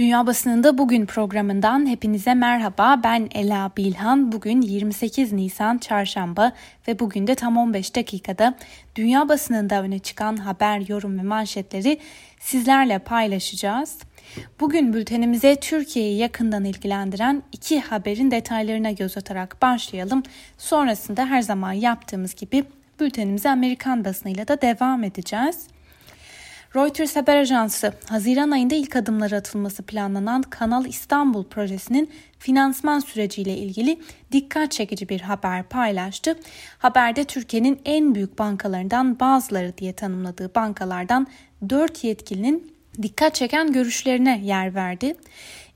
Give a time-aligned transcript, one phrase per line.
[0.00, 3.00] Dünya Basınında Bugün programından hepinize merhaba.
[3.04, 4.32] Ben Ela Bilhan.
[4.32, 6.52] Bugün 28 Nisan Çarşamba
[6.88, 8.54] ve bugün de tam 15 dakikada
[8.96, 11.98] dünya basınında öne çıkan haber, yorum ve manşetleri
[12.38, 13.98] sizlerle paylaşacağız.
[14.60, 20.22] Bugün bültenimize Türkiye'yi yakından ilgilendiren iki haberin detaylarına göz atarak başlayalım.
[20.58, 22.64] Sonrasında her zaman yaptığımız gibi
[23.00, 25.66] bültenimize Amerikan basınıyla da devam edeceğiz.
[26.76, 34.00] Reuters haber ajansı Haziran ayında ilk adımları atılması planlanan Kanal İstanbul projesinin finansman süreciyle ilgili
[34.32, 36.36] dikkat çekici bir haber paylaştı.
[36.78, 41.26] Haberde Türkiye'nin en büyük bankalarından bazıları diye tanımladığı bankalardan
[41.68, 45.16] 4 yetkilinin dikkat çeken görüşlerine yer verdi.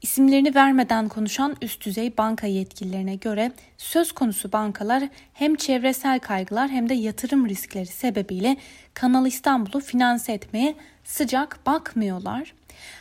[0.04, 6.88] İsimlerini vermeden konuşan üst düzey banka yetkililerine göre söz konusu bankalar hem çevresel kaygılar hem
[6.88, 8.56] de yatırım riskleri sebebiyle
[8.94, 12.54] Kanal İstanbul'u finanse etmeye sıcak bakmıyorlar.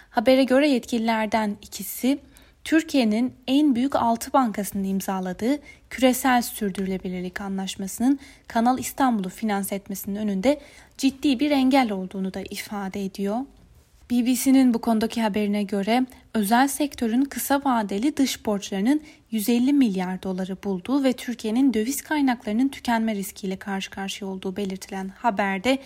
[0.09, 2.19] Habere göre yetkililerden ikisi
[2.63, 10.59] Türkiye'nin en büyük 6 bankasının imzaladığı küresel sürdürülebilirlik anlaşmasının Kanal İstanbul'u finanse etmesinin önünde
[10.97, 13.37] ciddi bir engel olduğunu da ifade ediyor.
[14.11, 19.01] BBC'nin bu konudaki haberine göre özel sektörün kısa vadeli dış borçlarının
[19.31, 25.79] 150 milyar doları bulduğu ve Türkiye'nin döviz kaynaklarının tükenme riskiyle karşı karşıya olduğu belirtilen haberde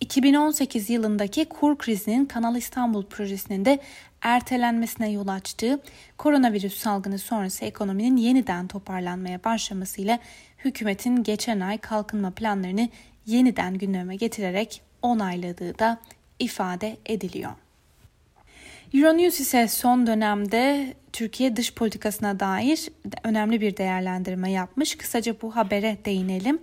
[0.00, 3.78] 2018 yılındaki kur krizinin Kanal İstanbul projesinin de
[4.20, 5.80] ertelenmesine yol açtığı
[6.18, 10.18] koronavirüs salgını sonrası ekonominin yeniden toparlanmaya başlamasıyla
[10.64, 12.88] hükümetin geçen ay kalkınma planlarını
[13.26, 15.98] yeniden gündeme getirerek onayladığı da
[16.38, 17.50] ifade ediliyor.
[18.94, 22.88] Euronews ise son dönemde Türkiye dış politikasına dair
[23.24, 24.96] önemli bir değerlendirme yapmış.
[24.96, 26.58] Kısaca bu habere değinelim.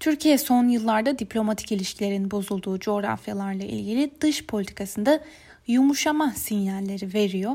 [0.00, 5.20] Türkiye son yıllarda diplomatik ilişkilerin bozulduğu coğrafyalarla ilgili dış politikasında
[5.66, 7.52] yumuşama sinyalleri veriyor.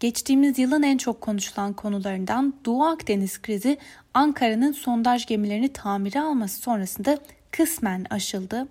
[0.00, 3.78] Geçtiğimiz yılın en çok konuşulan konularından Doğu Akdeniz krizi
[4.14, 7.18] Ankara'nın sondaj gemilerini tamire alması sonrasında
[7.50, 8.68] kısmen aşıldı.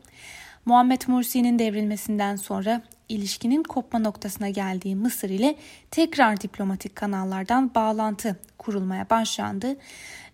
[0.68, 5.56] Muhammed Mursi'nin devrilmesinden sonra ilişkinin kopma noktasına geldiği Mısır ile
[5.92, 9.76] tekrar diplomatik kanallardan bağlantı kurulmaya başlandı.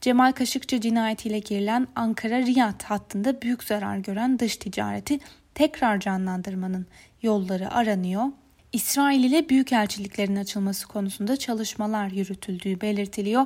[0.01, 5.19] Cemal Kaşıkçı cinayetiyle girilen Ankara-Riyad hattında büyük zarar gören dış ticareti
[5.55, 6.85] tekrar canlandırmanın
[7.21, 8.25] yolları aranıyor.
[8.71, 13.45] İsrail ile büyükelçiliklerin açılması konusunda çalışmalar yürütüldüğü belirtiliyor.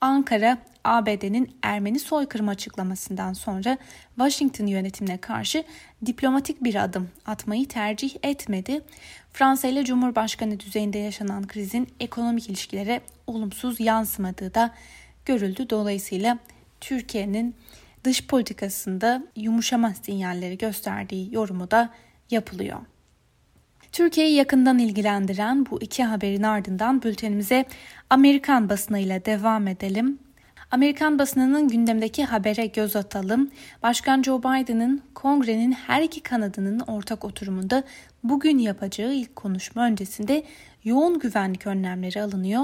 [0.00, 3.78] Ankara, ABD'nin Ermeni soykırım açıklamasından sonra
[4.16, 5.64] Washington yönetimine karşı
[6.06, 8.80] diplomatik bir adım atmayı tercih etmedi.
[9.32, 14.74] Fransa ile Cumhurbaşkanı düzeyinde yaşanan krizin ekonomik ilişkilere olumsuz yansımadığı da
[15.24, 15.70] görüldü.
[15.70, 16.38] Dolayısıyla
[16.80, 17.54] Türkiye'nin
[18.04, 21.90] dış politikasında yumuşama sinyalleri gösterdiği yorumu da
[22.30, 22.78] yapılıyor.
[23.92, 27.64] Türkiye'yi yakından ilgilendiren bu iki haberin ardından bültenimize
[28.10, 30.18] Amerikan basınıyla devam edelim.
[30.70, 33.50] Amerikan basınının gündemdeki habere göz atalım.
[33.82, 37.82] Başkan Joe Biden'ın kongrenin her iki kanadının ortak oturumunda
[38.24, 40.44] bugün yapacağı ilk konuşma öncesinde
[40.84, 42.62] yoğun güvenlik önlemleri alınıyor.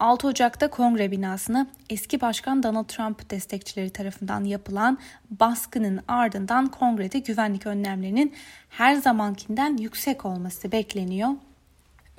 [0.00, 4.98] 6 Ocak'ta kongre binasına eski başkan Donald Trump destekçileri tarafından yapılan
[5.30, 8.32] baskının ardından kongrede güvenlik önlemlerinin
[8.70, 11.30] her zamankinden yüksek olması bekleniyor.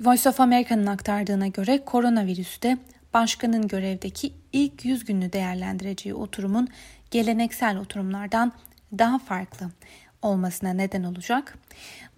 [0.00, 2.78] Voice of America'nın aktardığına göre koronavirüste
[3.14, 6.68] başkanın görevdeki ilk 100 günü değerlendireceği oturumun
[7.10, 8.52] geleneksel oturumlardan
[8.98, 9.70] daha farklı
[10.22, 11.58] olmasına neden olacak.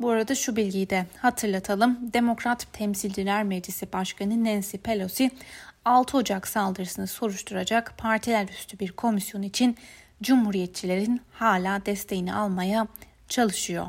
[0.00, 2.12] Bu arada şu bilgiyi de hatırlatalım.
[2.12, 5.30] Demokrat Temsilciler Meclisi Başkanı Nancy Pelosi
[5.84, 9.76] 6 Ocak saldırısını soruşturacak partiler üstü bir komisyon için
[10.22, 12.86] Cumhuriyetçilerin hala desteğini almaya
[13.28, 13.86] çalışıyor.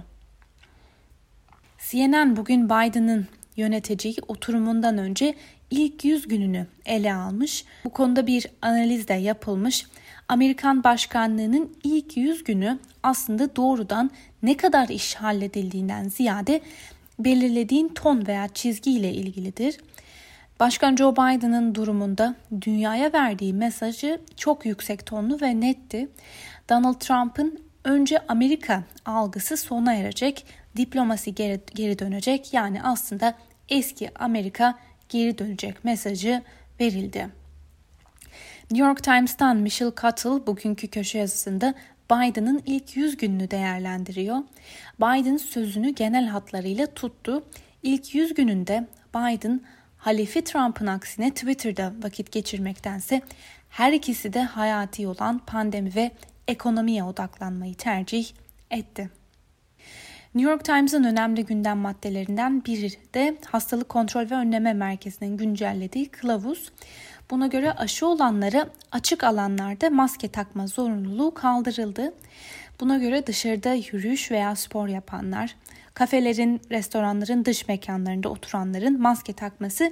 [1.90, 3.28] CNN bugün Biden'ın
[3.58, 5.36] yöneteceği oturumundan önce
[5.74, 7.66] ilk 100 gününü ele almış.
[7.86, 9.86] Bu konuda bir analiz de yapılmış.
[10.28, 14.12] Amerikan başkanlığının ilk 100 günü aslında doğrudan
[14.44, 16.62] ne kadar iş halledildiğinden ziyade
[17.20, 19.78] belirlediğin ton veya çizgi ile ilgilidir.
[20.60, 26.10] Başkan Joe Biden'ın durumunda dünyaya verdiği mesajı çok yüksek tonlu ve netti.
[26.70, 30.46] Donald Trump'ın önce Amerika algısı sona erecek,
[30.78, 33.36] diplomasi geri, geri dönecek yani aslında
[33.70, 34.80] eski Amerika
[35.14, 36.42] geri dönecek mesajı
[36.80, 37.30] verildi.
[38.72, 41.74] New York Times'tan Michelle Cottle bugünkü köşe yazısında
[42.12, 44.38] Biden'ın ilk 100 gününü değerlendiriyor.
[45.00, 47.44] Biden sözünü genel hatlarıyla tuttu.
[47.84, 49.62] İlk 100 gününde Biden
[49.98, 53.22] halifi Trump'ın aksine Twitter'da vakit geçirmektense
[53.70, 56.12] her ikisi de hayati olan pandemi ve
[56.48, 58.32] ekonomiye odaklanmayı tercih
[58.72, 59.10] etti.
[60.36, 66.72] New York Times'ın önemli gündem maddelerinden biri de Hastalık Kontrol ve Önleme Merkezi'nin güncellediği kılavuz.
[67.32, 72.14] Buna göre aşı olanlara açık alanlarda maske takma zorunluluğu kaldırıldı.
[72.80, 75.56] Buna göre dışarıda yürüyüş veya spor yapanlar,
[75.94, 79.92] kafelerin, restoranların dış mekanlarında oturanların maske takması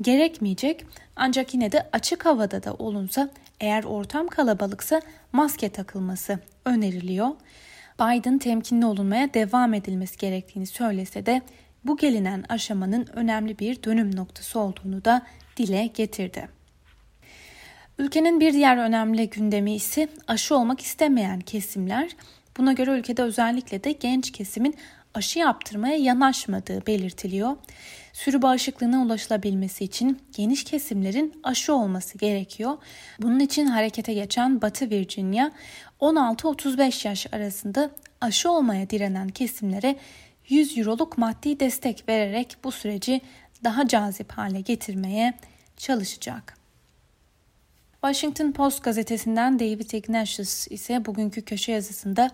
[0.00, 0.86] gerekmeyecek.
[1.16, 3.28] Ancak yine de açık havada da olunsa
[3.60, 5.00] eğer ortam kalabalıksa
[5.32, 7.28] maske takılması öneriliyor.
[8.02, 11.42] Biden temkinli olunmaya devam edilmesi gerektiğini söylese de
[11.84, 15.26] bu gelinen aşamanın önemli bir dönüm noktası olduğunu da
[15.56, 16.48] dile getirdi.
[17.98, 22.10] Ülkenin bir diğer önemli gündemi ise aşı olmak istemeyen kesimler.
[22.56, 24.74] Buna göre ülkede özellikle de genç kesimin
[25.14, 27.56] aşı yaptırmaya yanaşmadığı belirtiliyor.
[28.12, 32.78] Sürü bağışıklığına ulaşılabilmesi için geniş kesimlerin aşı olması gerekiyor.
[33.22, 35.50] Bunun için harekete geçen Batı Virginia
[36.00, 39.96] 16-35 yaş arasında aşı olmaya direnen kesimlere
[40.48, 43.20] 100 euroluk maddi destek vererek bu süreci
[43.64, 45.34] daha cazip hale getirmeye
[45.76, 46.61] çalışacak.
[48.04, 52.30] Washington Post gazetesinden David Ignatius ise bugünkü köşe yazısında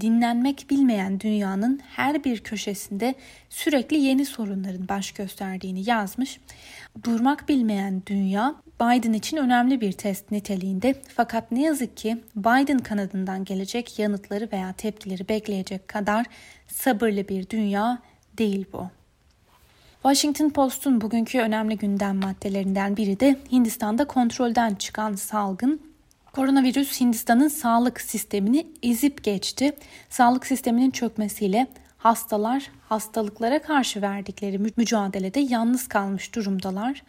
[0.00, 3.14] dinlenmek bilmeyen dünyanın her bir köşesinde
[3.50, 6.40] sürekli yeni sorunların baş gösterdiğini yazmış.
[7.04, 13.44] Durmak bilmeyen dünya Biden için önemli bir test niteliğinde fakat ne yazık ki Biden kanadından
[13.44, 16.26] gelecek yanıtları veya tepkileri bekleyecek kadar
[16.66, 17.98] sabırlı bir dünya
[18.38, 18.90] değil bu.
[20.04, 25.80] Washington Post'un bugünkü önemli gündem maddelerinden biri de Hindistan'da kontrolden çıkan salgın.
[26.32, 29.72] Koronavirüs Hindistan'ın sağlık sistemini ezip geçti.
[30.10, 31.66] Sağlık sisteminin çökmesiyle
[31.98, 37.02] hastalar hastalıklara karşı verdikleri mücadelede yalnız kalmış durumdalar.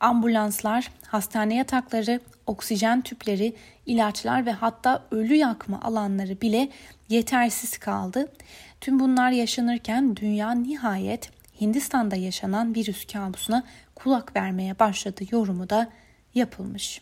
[0.00, 3.54] Ambulanslar, hastane yatakları, oksijen tüpleri,
[3.86, 6.68] ilaçlar ve hatta ölü yakma alanları bile
[7.08, 8.32] yetersiz kaldı.
[8.80, 13.64] Tüm bunlar yaşanırken dünya nihayet Hindistan'da yaşanan virüs kabusuna
[13.94, 15.88] kulak vermeye başladı yorumu da
[16.34, 17.00] yapılmış.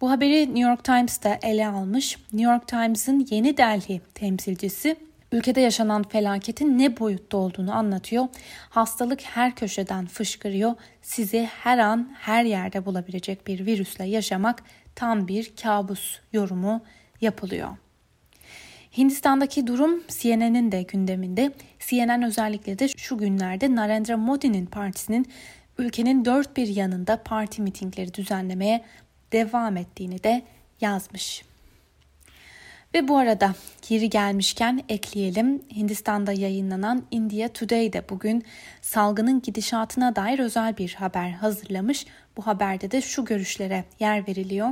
[0.00, 2.18] Bu haberi New York Times da ele almış.
[2.32, 4.96] New York Times'ın Yeni Delhi temsilcisi
[5.32, 8.26] ülkede yaşanan felaketin ne boyutta olduğunu anlatıyor.
[8.70, 10.74] Hastalık her köşeden fışkırıyor.
[11.02, 14.62] Sizi her an her yerde bulabilecek bir virüsle yaşamak
[14.94, 16.80] tam bir kabus yorumu
[17.20, 17.68] yapılıyor.
[18.98, 21.52] Hindistan'daki durum CNN'in de gündeminde.
[21.78, 25.26] CNN özellikle de şu günlerde Narendra Modi'nin partisinin
[25.78, 28.84] ülkenin dört bir yanında parti mitingleri düzenlemeye
[29.32, 30.42] devam ettiğini de
[30.80, 31.44] yazmış.
[32.94, 33.54] Ve bu arada
[33.88, 38.44] geri gelmişken ekleyelim Hindistan'da yayınlanan India Today de bugün
[38.82, 42.06] salgının gidişatına dair özel bir haber hazırlamış.
[42.36, 44.70] Bu haberde de şu görüşlere yer veriliyor.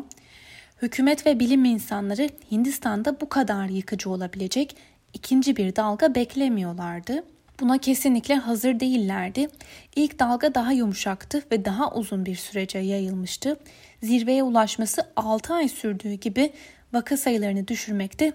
[0.82, 4.76] Hükümet ve bilim insanları Hindistan'da bu kadar yıkıcı olabilecek
[5.12, 7.24] ikinci bir dalga beklemiyorlardı.
[7.60, 9.48] Buna kesinlikle hazır değillerdi.
[9.96, 13.56] İlk dalga daha yumuşaktı ve daha uzun bir sürece yayılmıştı.
[14.02, 16.52] Zirveye ulaşması 6 ay sürdüğü gibi
[16.92, 18.32] vaka sayılarını düşürmekte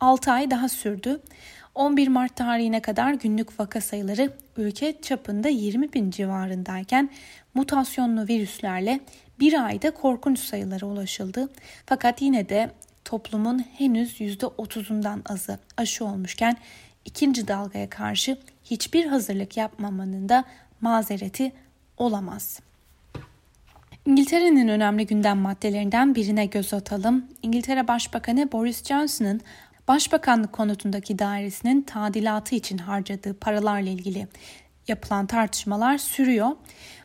[0.00, 1.20] 6 ay daha sürdü.
[1.74, 7.10] 11 Mart tarihine kadar günlük vaka sayıları ülke çapında 20 bin civarındayken
[7.54, 9.00] mutasyonlu virüslerle
[9.40, 11.48] bir ayda korkunç sayılara ulaşıldı.
[11.86, 12.70] Fakat yine de
[13.04, 16.56] toplumun henüz %30'undan azı aşı olmuşken
[17.04, 20.44] ikinci dalgaya karşı hiçbir hazırlık yapmamanın da
[20.80, 21.52] mazereti
[21.96, 22.60] olamaz.
[24.06, 27.24] İngiltere'nin önemli gündem maddelerinden birine göz atalım.
[27.42, 29.40] İngiltere Başbakanı Boris Johnson'ın
[29.88, 34.28] Başbakanlık konutundaki dairesinin tadilatı için harcadığı paralarla ilgili
[34.88, 36.50] yapılan tartışmalar sürüyor.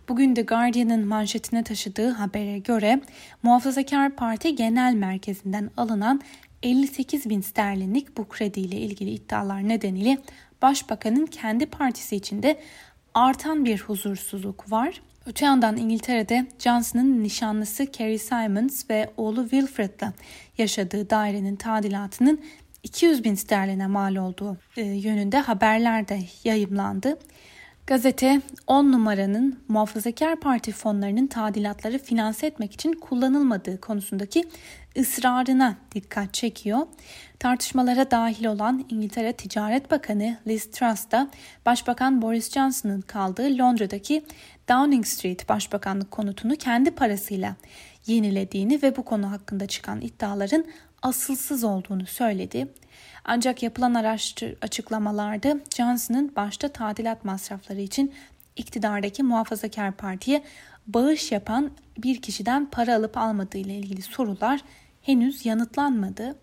[0.09, 3.01] Bugün The Guardian'ın manşetine taşıdığı habere göre
[3.43, 6.21] Muhafazakar Parti Genel Merkezi'nden alınan
[6.63, 10.17] 58 bin sterlinlik bu krediyle ilgili iddialar nedeniyle
[10.61, 12.59] Başbakanın kendi partisi içinde
[13.13, 15.01] artan bir huzursuzluk var.
[15.25, 20.13] Öte yandan İngiltere'de Johnson'ın nişanlısı Kerry Simons ve oğlu Wilfred'la
[20.57, 22.41] yaşadığı dairenin tadilatının
[22.83, 27.19] 200 bin sterline mal olduğu e, yönünde haberler de yayımlandı.
[27.87, 34.43] Gazete 10 numaranın Muhafazakar Parti fonlarının tadilatları finanse etmek için kullanılmadığı konusundaki
[34.97, 36.79] ısrarına dikkat çekiyor.
[37.39, 41.29] Tartışmalara dahil olan İngiltere Ticaret Bakanı Liz Truss da
[41.65, 44.25] Başbakan Boris Johnson'ın kaldığı Londra'daki
[44.69, 47.55] Downing Street Başbakanlık konutunu kendi parasıyla
[48.07, 50.65] yenilediğini ve bu konu hakkında çıkan iddiaların
[51.01, 52.67] asılsız olduğunu söyledi.
[53.25, 58.13] Ancak yapılan araştır açıklamalarda Johnson'ın başta tadilat masrafları için
[58.55, 60.43] iktidardaki muhafazakar partiye
[60.87, 64.61] bağış yapan bir kişiden para alıp almadığı ile ilgili sorular
[65.01, 66.35] henüz yanıtlanmadı.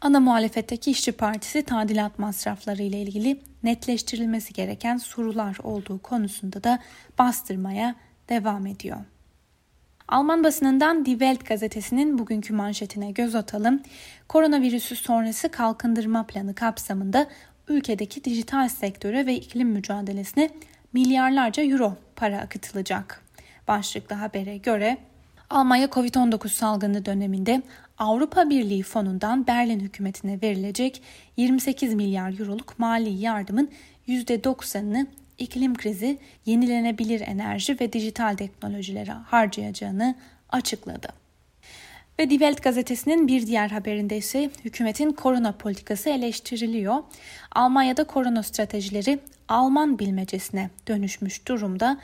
[0.00, 6.78] Ana muhalefetteki İşçi Partisi tadilat masrafları ile ilgili netleştirilmesi gereken sorular olduğu konusunda da
[7.18, 7.94] bastırmaya
[8.28, 8.98] devam ediyor.
[10.08, 13.82] Alman basınından Die Welt gazetesinin bugünkü manşetine göz atalım.
[14.28, 17.26] Koronavirüsü sonrası kalkındırma planı kapsamında
[17.68, 20.50] ülkedeki dijital sektöre ve iklim mücadelesine
[20.92, 23.22] milyarlarca euro para akıtılacak.
[23.68, 24.98] Başlıklı habere göre
[25.50, 27.62] Almanya Covid-19 salgını döneminde
[27.98, 31.02] Avrupa Birliği fonundan Berlin hükümetine verilecek
[31.36, 33.70] 28 milyar euroluk mali yardımın
[34.08, 35.06] %90'ını
[35.38, 40.14] iklim krizi, yenilenebilir enerji ve dijital teknolojilere harcayacağını
[40.48, 41.08] açıkladı.
[42.18, 47.02] Ve Die Welt gazetesinin bir diğer haberinde ise hükümetin korona politikası eleştiriliyor.
[47.52, 52.00] Almanya'da korona stratejileri Alman bilmecesine dönüşmüş durumda.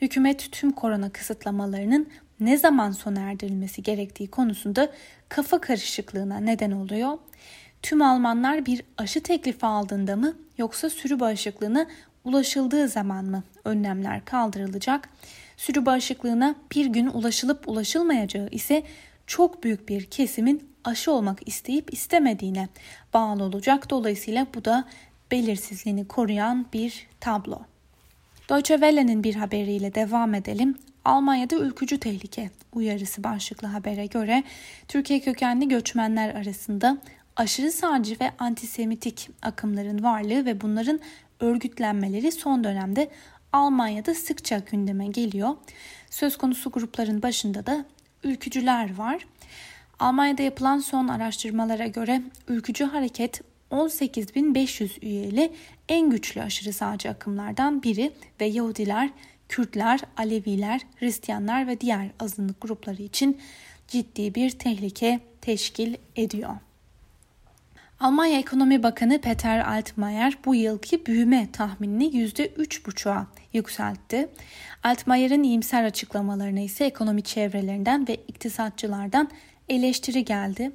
[0.00, 2.08] Hükümet tüm korona kısıtlamalarının
[2.40, 4.92] ne zaman sona erdirilmesi gerektiği konusunda
[5.28, 7.18] kafa karışıklığına neden oluyor.
[7.82, 11.86] Tüm Almanlar bir aşı teklifi aldığında mı yoksa sürü bağışıklığına
[12.24, 15.08] ulaşıldığı zaman mı önlemler kaldırılacak?
[15.56, 18.82] Sürü bağışıklığına bir gün ulaşılıp ulaşılmayacağı ise
[19.26, 22.68] çok büyük bir kesimin aşı olmak isteyip istemediğine
[23.14, 23.90] bağlı olacak.
[23.90, 24.84] Dolayısıyla bu da
[25.30, 27.60] belirsizliğini koruyan bir tablo.
[28.48, 30.74] Deutsche Welle'nin bir haberiyle devam edelim.
[31.04, 34.44] Almanya'da ülkücü tehlike uyarısı başlıklı habere göre
[34.88, 36.98] Türkiye kökenli göçmenler arasında
[37.36, 41.00] aşırı sağcı ve antisemitik akımların varlığı ve bunların
[41.40, 43.10] örgütlenmeleri son dönemde
[43.52, 45.56] Almanya'da sıkça gündeme geliyor.
[46.10, 47.84] Söz konusu grupların başında da
[48.24, 49.26] ülkücüler var.
[49.98, 55.52] Almanya'da yapılan son araştırmalara göre ülkücü hareket 18.500 üyeli
[55.88, 59.10] en güçlü aşırı sağcı akımlardan biri ve Yahudiler,
[59.48, 63.40] Kürtler, Aleviler, Hristiyanlar ve diğer azınlık grupları için
[63.88, 66.54] ciddi bir tehlike teşkil ediyor.
[68.04, 74.28] Almanya Ekonomi Bakanı Peter Altmaier bu yılki büyüme tahminini %3,5'a yükseltti.
[74.82, 79.28] Altmaier'in iyimser açıklamalarına ise ekonomi çevrelerinden ve iktisatçılardan
[79.68, 80.72] eleştiri geldi.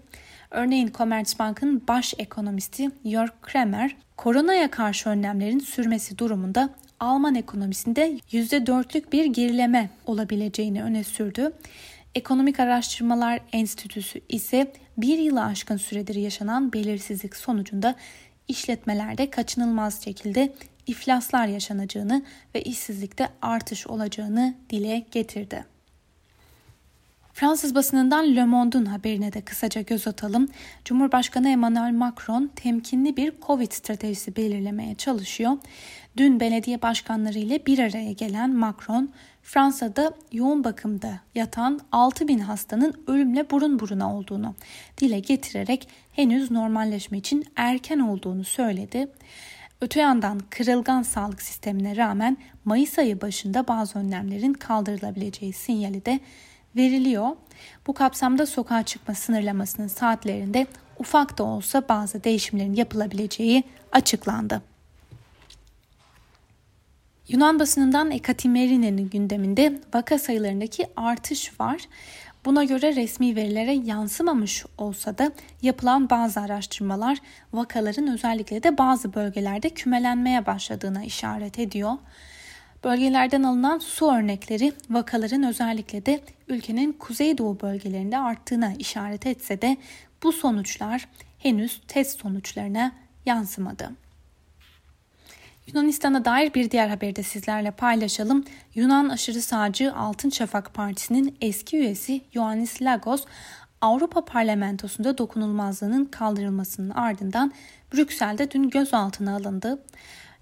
[0.52, 6.70] Örneğin Commerzbank'ın baş ekonomisti Jörg Kramer, koronaya karşı önlemlerin sürmesi durumunda
[7.00, 11.52] Alman ekonomisinde %4'lük bir gerileme olabileceğini öne sürdü.
[12.16, 17.96] Ekonomik Araştırmalar Enstitüsü ise bir yılı aşkın süredir yaşanan belirsizlik sonucunda
[18.48, 20.54] işletmelerde kaçınılmaz şekilde
[20.88, 22.26] iflaslar yaşanacağını
[22.56, 25.66] ve işsizlikte artış olacağını dile getirdi.
[27.40, 30.48] Fransız basınından Le Monde'un haberine de kısaca göz atalım.
[30.86, 35.58] Cumhurbaşkanı Emmanuel Macron temkinli bir Covid stratejisi belirlemeye çalışıyor.
[36.18, 39.10] Dün belediye başkanları ile bir araya gelen Macron,
[39.44, 44.56] Fransa'da yoğun bakımda yatan 6 bin hastanın ölümle burun buruna olduğunu
[44.98, 49.08] dile getirerek henüz normalleşme için erken olduğunu söyledi.
[49.82, 56.20] Öte yandan kırılgan sağlık sistemine rağmen Mayıs ayı başında bazı önlemlerin kaldırılabileceği sinyali de
[56.76, 57.30] veriliyor.
[57.88, 60.68] Bu kapsamda sokağa çıkma sınırlamasının saatlerinde
[61.00, 64.62] ufak da olsa bazı değişimlerin yapılabileceği açıklandı.
[67.28, 71.82] Yunan basınından Ekatimerine'nin gündeminde vaka sayılarındaki artış var.
[72.46, 77.18] Buna göre resmi verilere yansımamış olsa da yapılan bazı araştırmalar
[77.54, 81.92] vakaların özellikle de bazı bölgelerde kümelenmeye başladığına işaret ediyor.
[82.84, 89.78] Bölgelerden alınan su örnekleri vakaların özellikle de ülkenin kuzeydoğu bölgelerinde arttığına işaret etse de
[90.24, 91.08] bu sonuçlar
[91.40, 92.92] henüz test sonuçlarına
[93.26, 93.92] yansımadı.
[95.68, 98.46] Yunanistan'a dair bir diğer haberi de sizlerle paylaşalım.
[98.76, 103.26] Yunan aşırı sağcı Altın Şafak Partisi'nin eski üyesi Ioannis Lagos,
[103.82, 107.54] Avrupa Parlamentosu'nda dokunulmazlığının kaldırılmasının ardından
[107.94, 109.84] Brüksel'de dün gözaltına alındı.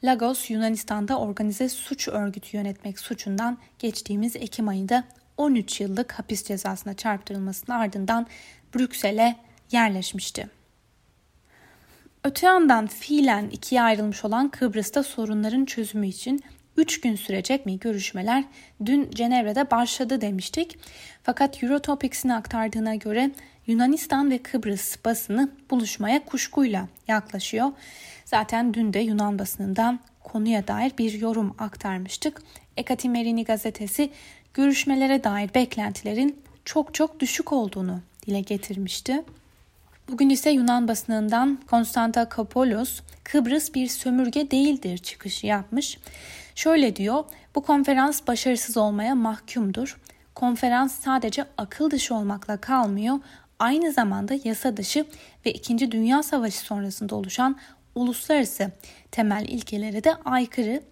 [0.04, 5.04] Lagos, Yunanistan'da organize suç örgütü yönetmek suçundan geçtiğimiz Ekim ayında
[5.38, 8.27] 13 yıllık hapis cezasına çarptırılmasının ardından
[8.75, 9.36] Brüksel'e
[9.72, 10.50] yerleşmişti.
[12.24, 16.44] Öte yandan fiilen ikiye ayrılmış olan Kıbrıs'ta sorunların çözümü için
[16.77, 18.43] 3 gün sürecek mi görüşmeler
[18.86, 20.79] dün Cenevre'de başladı demiştik.
[21.24, 23.31] Fakat Eurotopics'in aktardığına göre
[23.67, 27.72] Yunanistan ve Kıbrıs basını buluşmaya kuşkuyla yaklaşıyor.
[28.25, 32.41] Zaten dün de Yunan basınından konuya dair bir yorum aktarmıştık.
[32.77, 34.10] Ekatimerini gazetesi
[34.53, 39.24] görüşmelere dair beklentilerin çok çok düşük olduğunu dile getirmişti.
[40.12, 45.98] Bugün ise Yunan basınından Konstantakopoulos Kıbrıs bir sömürge değildir çıkışı yapmış.
[46.57, 47.23] Şöyle diyor,
[47.55, 49.97] bu konferans başarısız olmaya mahkumdur.
[50.35, 53.19] Konferans sadece akıl dışı olmakla kalmıyor,
[53.59, 55.05] aynı zamanda yasa dışı
[55.45, 55.91] ve 2.
[55.91, 57.57] Dünya Savaşı sonrasında oluşan
[57.95, 58.71] uluslararası
[59.11, 60.83] temel ilkelere de aykırı.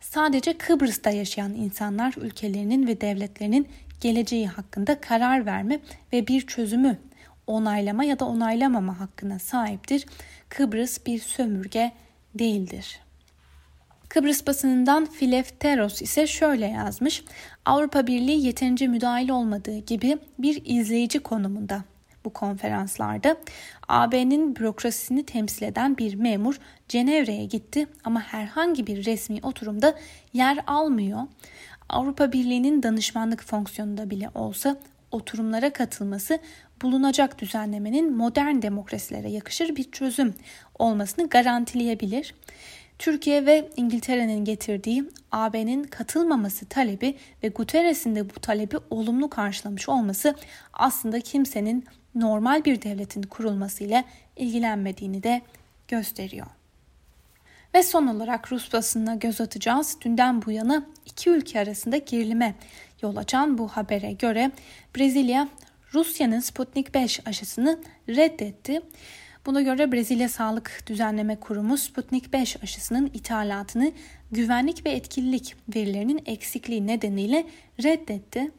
[0.00, 3.68] Sadece Kıbrıs'ta yaşayan insanlar ülkelerinin ve devletlerinin
[4.00, 5.80] geleceği hakkında karar verme
[6.12, 6.98] ve bir çözümü
[7.46, 10.06] onaylama ya da onaylamama hakkına sahiptir.
[10.48, 11.92] Kıbrıs bir sömürge
[12.34, 13.05] değildir.
[14.08, 17.24] Kıbrıs basınından Filefteros ise şöyle yazmış.
[17.64, 21.84] Avrupa Birliği yeterince müdahil olmadığı gibi bir izleyici konumunda
[22.24, 23.36] bu konferanslarda.
[23.88, 26.58] AB'nin bürokrasisini temsil eden bir memur
[26.88, 29.94] Cenevre'ye gitti ama herhangi bir resmi oturumda
[30.32, 31.20] yer almıyor.
[31.88, 34.76] Avrupa Birliği'nin danışmanlık fonksiyonunda bile olsa
[35.10, 36.38] oturumlara katılması
[36.82, 40.34] bulunacak düzenlemenin modern demokrasilere yakışır bir çözüm
[40.78, 42.34] olmasını garantileyebilir.
[42.98, 50.34] Türkiye ve İngiltere'nin getirdiği AB'nin katılmaması talebi ve Guterres'in de bu talebi olumlu karşılamış olması
[50.72, 51.84] aslında kimsenin
[52.14, 54.04] normal bir devletin kurulmasıyla
[54.36, 55.42] ilgilenmediğini de
[55.88, 56.46] gösteriyor.
[57.74, 59.96] Ve son olarak Rus basınına göz atacağız.
[60.00, 62.54] Dünden bu yana iki ülke arasında gerilime
[63.02, 64.50] yol açan bu habere göre
[64.96, 65.48] Brezilya
[65.94, 68.82] Rusya'nın Sputnik 5 aşısını reddetti.
[69.46, 73.92] Buna göre Brezilya Sağlık Düzenleme Kurumu Sputnik 5 aşısının ithalatını
[74.32, 77.46] güvenlik ve etkililik verilerinin eksikliği nedeniyle
[77.82, 78.50] reddetti.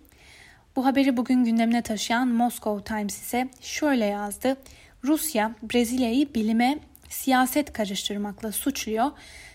[0.76, 4.58] Bu haberi bugün gündemine taşıyan Moscow Times ise şöyle yazdı.
[5.04, 9.12] Rusya Brezilya'yı bilime siyaset karıştırmakla suçluyor.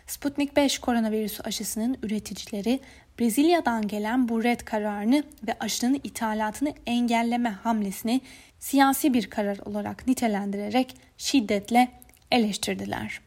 [0.06, 2.80] Sputnik 5 koronavirüs aşısının üreticileri
[3.21, 8.21] Brezilya'dan gelen bu red kararını ve aşının ithalatını engelleme hamlesini
[8.59, 11.88] siyasi bir karar olarak nitelendirerek şiddetle
[12.30, 13.21] eleştirdiler.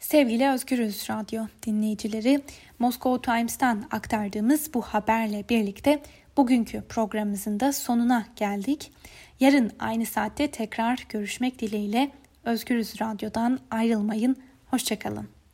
[0.00, 2.40] Sevgili Özgürüz Radyo dinleyicileri,
[2.78, 6.02] Moscow Times'tan aktardığımız bu haberle birlikte
[6.36, 8.92] bugünkü programımızın da sonuna geldik.
[9.40, 12.10] Yarın aynı saatte tekrar görüşmek dileğiyle
[12.44, 14.36] Özgürüz Radyo'dan ayrılmayın.
[14.66, 15.39] Hoşçakalın.